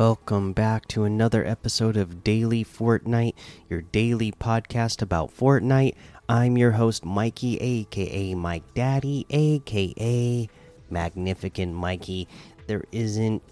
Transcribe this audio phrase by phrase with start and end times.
[0.00, 3.34] Welcome back to another episode of Daily Fortnite,
[3.68, 5.94] your daily podcast about Fortnite.
[6.26, 10.48] I'm your host, Mikey, aka Mike Daddy, aka
[10.88, 12.28] Magnificent Mikey.
[12.66, 13.42] There isn't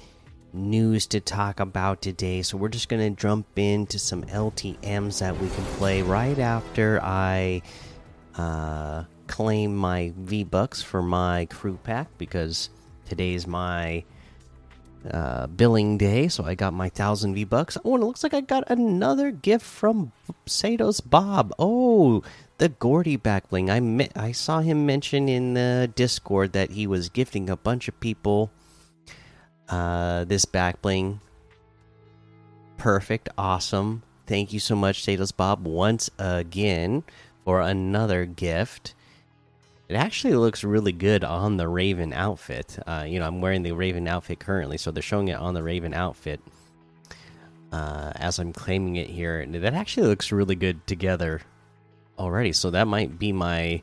[0.55, 5.39] news to talk about today, so we're just going to jump into some LTMs that
[5.39, 7.61] we can play right after I
[8.37, 12.71] uh, claim my V Bucks for my crew pack because
[13.05, 14.03] today's my
[15.11, 17.79] uh, billing day, so I got my thousand V bucks.
[17.85, 20.13] Oh, and it looks like I got another gift from
[20.47, 21.53] Satos Bob.
[21.59, 22.23] Oh,
[22.59, 23.71] the Gordy back bling.
[23.71, 27.99] I I saw him mention in the Discord that he was gifting a bunch of
[28.01, 28.51] people
[29.69, 31.21] uh, this back bling.
[32.77, 34.03] Perfect, awesome.
[34.27, 37.03] Thank you so much, Satos Bob, once again
[37.45, 38.95] for another gift.
[39.89, 42.79] It actually looks really good on the Raven outfit.
[42.87, 45.63] Uh, you know, I'm wearing the Raven outfit currently, so they're showing it on the
[45.63, 46.41] Raven outfit
[47.73, 49.41] uh, as I'm claiming it here.
[49.41, 51.41] And that actually looks really good together
[52.19, 52.53] already.
[52.53, 53.83] So that might be my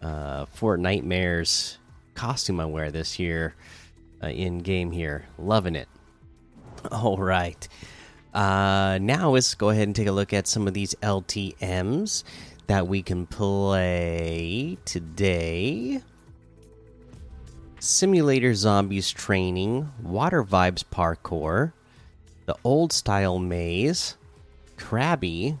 [0.00, 1.76] uh, Fortnitemares
[2.14, 3.54] costume I wear this year
[4.22, 5.26] uh, in game here.
[5.38, 5.88] Loving it.
[6.90, 7.68] All right.
[8.32, 12.24] Uh, now let's go ahead and take a look at some of these LTMs
[12.66, 16.00] that we can play today.
[17.78, 21.72] Simulator Zombies Training, Water Vibes Parkour,
[22.46, 24.16] The Old Style Maze,
[24.76, 25.58] Krabby,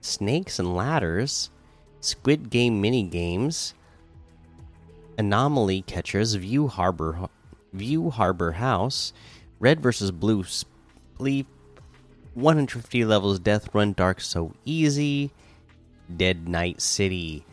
[0.00, 1.50] Snakes and Ladders,
[2.00, 3.74] Squid Game Mini Games,
[5.18, 7.28] Anomaly Catchers, View Harbor,
[7.72, 9.12] View Harbor House,
[9.58, 11.46] Red versus Blue Spleef,
[12.34, 15.32] 150 levels Death Run Dark So Easy,
[16.14, 17.44] Dead Night City.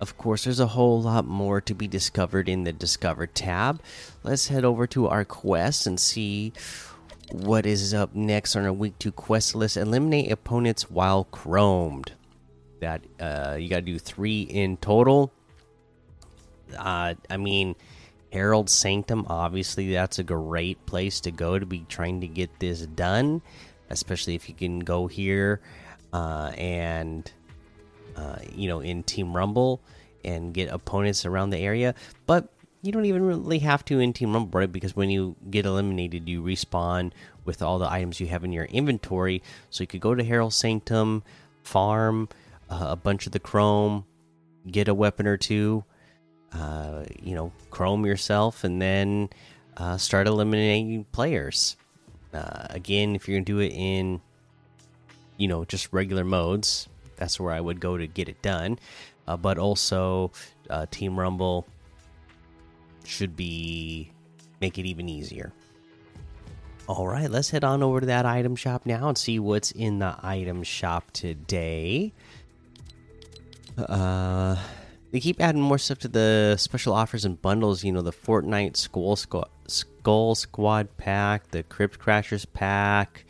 [0.00, 3.80] Of course, there's a whole lot more to be discovered in the Discover tab.
[4.22, 6.52] Let's head over to our quests and see
[7.32, 9.76] what is up next on our week two quest list.
[9.76, 12.10] Eliminate opponents while chromed.
[12.80, 15.32] That uh, you got to do three in total.
[16.76, 17.74] Uh, I mean,
[18.32, 19.24] Herald Sanctum.
[19.28, 23.40] Obviously, that's a great place to go to be trying to get this done,
[23.88, 25.60] especially if you can go here
[26.12, 27.32] uh, and
[28.16, 29.80] uh, you know, in Team Rumble
[30.24, 31.94] and get opponents around the area.
[32.26, 32.48] But
[32.82, 34.70] you don't even really have to in Team Rumble, right?
[34.70, 37.12] Because when you get eliminated, you respawn
[37.44, 39.42] with all the items you have in your inventory.
[39.70, 41.22] So you could go to Herald Sanctum,
[41.62, 42.28] farm
[42.70, 44.04] uh, a bunch of the Chrome,
[44.70, 45.84] get a weapon or two,
[46.52, 49.30] uh, you know, Chrome yourself, and then
[49.76, 51.76] uh, start eliminating players.
[52.32, 54.20] Uh, again, if you're gonna do it in,
[55.36, 58.78] you know, just regular modes, that's where I would go to get it done.
[59.26, 60.30] Uh, but also,
[60.70, 61.66] uh, Team Rumble
[63.04, 64.10] should be
[64.60, 65.52] make it even easier.
[66.88, 69.98] All right, let's head on over to that item shop now and see what's in
[69.98, 72.12] the item shop today.
[73.76, 74.56] Uh,
[75.10, 77.82] they keep adding more stuff to the special offers and bundles.
[77.82, 83.24] You know, the Fortnite Skull Squad, Skull Squad pack, the Crypt Crashers pack,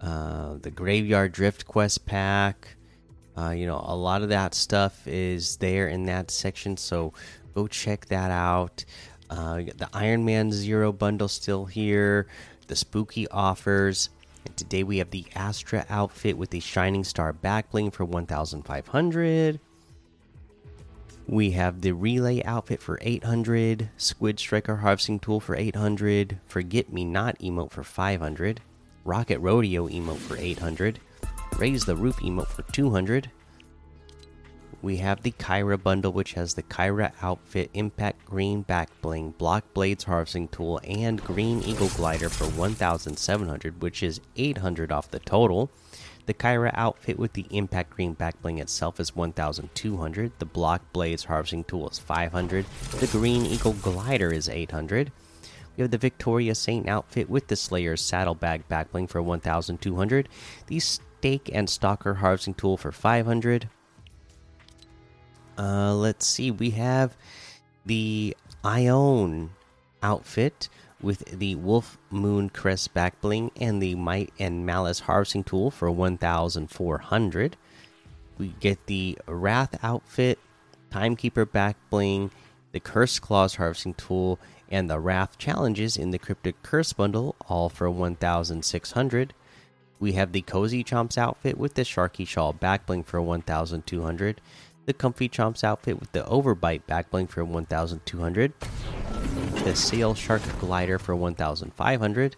[0.00, 2.75] uh, the Graveyard Drift Quest pack.
[3.36, 7.12] Uh, you know, a lot of that stuff is there in that section, so
[7.54, 8.84] go check that out.
[9.28, 12.26] Uh, the Iron Man Zero bundle still here,
[12.68, 14.08] the spooky offers.
[14.46, 19.60] And today we have the Astra outfit with the Shining Star backbling for 1,500.
[21.28, 27.04] We have the Relay outfit for 800, Squid Striker harvesting tool for 800, Forget Me
[27.04, 28.60] Not emote for 500,
[29.04, 31.00] Rocket Rodeo emote for 800.
[31.58, 33.30] Raise the Roof emote for 200.
[34.82, 39.64] We have the Kyra bundle, which has the Kyra outfit, Impact Green Back Bling, Block
[39.72, 45.70] Blades Harvesting Tool, and Green Eagle Glider for 1,700, which is 800 off the total.
[46.26, 50.32] The Kyra outfit with the Impact Green Back Bling itself is 1,200.
[50.38, 52.66] The Block Blades Harvesting Tool is 500.
[53.00, 55.10] The Green Eagle Glider is 800.
[55.76, 60.28] We have the Victoria Saint outfit with the Slayer's Saddlebag Backbling for 1,200.
[60.66, 60.80] The
[61.26, 63.68] Stake and Stalker Harvesting Tool for 500.
[65.58, 66.52] Uh, let's see.
[66.52, 67.16] We have
[67.84, 69.50] the Ione
[70.04, 70.68] outfit
[71.00, 77.56] with the Wolf Moon Crest Backbling and the Might and Malice Harvesting Tool for 1,400.
[78.38, 80.38] We get the Wrath outfit,
[80.92, 82.30] Timekeeper Backbling,
[82.70, 84.38] the Curse Claws Harvesting Tool,
[84.68, 89.34] and the Wrath challenges in the Cryptic Curse bundle, all for 1,600.
[89.98, 94.40] We have the Cozy Chomps outfit with the Sharky Shawl backbling for 1,200.
[94.86, 98.52] The Comfy Chomps outfit with the Overbite backbling for 1,200.
[99.64, 102.36] The Sail Shark glider for 1,500.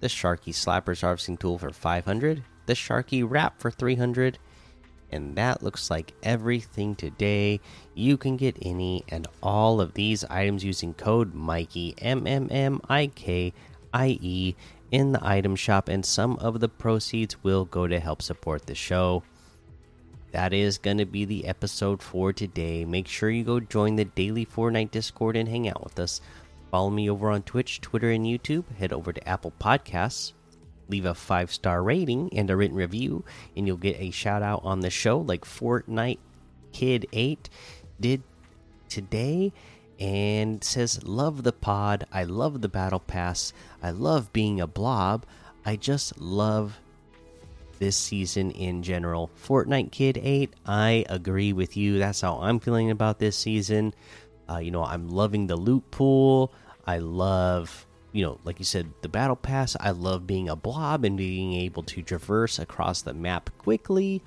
[0.00, 4.38] the Sharky Slappers harvesting tool for 500, the Sharky Wrap for 300,
[5.12, 7.60] and that looks like everything today.
[7.94, 12.80] You can get any and all of these items using code Mikey M M M
[12.88, 13.52] I K
[13.92, 14.54] I E
[14.90, 18.74] in the item shop, and some of the proceeds will go to help support the
[18.74, 19.22] show.
[20.32, 22.84] That is going to be the episode for today.
[22.84, 26.20] Make sure you go join the daily Fortnite Discord and hang out with us.
[26.70, 28.64] Follow me over on Twitch, Twitter, and YouTube.
[28.76, 30.32] Head over to Apple Podcasts
[30.90, 33.24] leave a five star rating and a written review,
[33.56, 36.18] and you'll get a shout out on the show, like Fortnite
[36.72, 37.48] Kid 8
[38.00, 38.22] did
[38.88, 39.52] today.
[40.00, 42.06] And says, Love the pod.
[42.10, 43.52] I love the battle pass.
[43.82, 45.26] I love being a blob.
[45.64, 46.78] I just love
[47.78, 49.30] this season in general.
[49.46, 51.98] Fortnite Kid 8, I agree with you.
[51.98, 53.94] That's how I'm feeling about this season.
[54.48, 56.52] Uh, you know, I'm loving the loot pool.
[56.86, 59.76] I love you know, like you said, the battle pass.
[59.78, 64.22] I love being a blob and being able to traverse across the map quickly.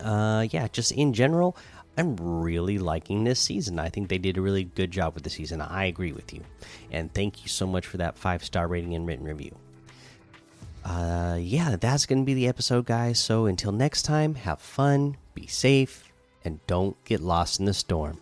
[0.00, 1.56] Uh, yeah, just in general,
[2.00, 3.78] I'm really liking this season.
[3.78, 5.60] I think they did a really good job with the season.
[5.60, 6.42] I agree with you,
[6.90, 9.54] and thank you so much for that five star rating and written review.
[10.82, 13.18] Uh, yeah, that's gonna be the episode, guys.
[13.18, 16.10] So until next time, have fun, be safe,
[16.42, 18.18] and don't get lost in the storm.